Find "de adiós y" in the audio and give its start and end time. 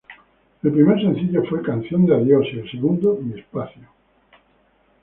2.07-2.57